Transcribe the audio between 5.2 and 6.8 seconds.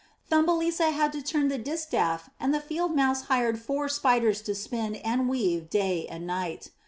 weave day and night.